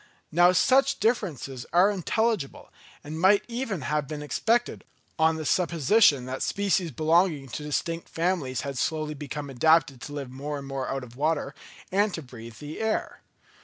Now 0.31 0.51
such 0.51 0.99
differences 0.99 1.67
are 1.71 1.91
intelligible, 1.91 2.73
and 3.03 3.21
might 3.21 3.43
even 3.47 3.81
have 3.81 4.07
been 4.07 4.23
expected, 4.23 4.83
on 5.19 5.35
the 5.35 5.45
supposition 5.45 6.25
that 6.25 6.41
species 6.41 6.89
belonging 6.89 7.49
to 7.49 7.61
distinct 7.61 8.09
families 8.09 8.61
had 8.61 8.79
slowly 8.79 9.13
become 9.13 9.51
adapted 9.51 10.01
to 10.01 10.13
live 10.13 10.31
more 10.31 10.57
and 10.57 10.65
more 10.65 10.89
out 10.89 11.03
of 11.03 11.15
water, 11.15 11.53
and 11.91 12.11
to 12.15 12.23
breathe 12.23 12.55
the 12.55 12.79
air. 12.79 13.21